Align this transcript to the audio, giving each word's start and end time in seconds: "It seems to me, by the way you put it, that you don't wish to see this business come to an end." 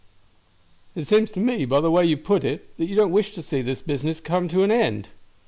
"It 0.95 1.05
seems 1.05 1.29
to 1.33 1.39
me, 1.39 1.63
by 1.65 1.79
the 1.79 1.91
way 1.91 2.03
you 2.03 2.17
put 2.17 2.43
it, 2.43 2.75
that 2.77 2.87
you 2.87 2.95
don't 2.95 3.11
wish 3.11 3.33
to 3.33 3.43
see 3.43 3.61
this 3.61 3.83
business 3.83 4.19
come 4.19 4.47
to 4.47 4.63
an 4.63 4.71
end." 4.71 5.09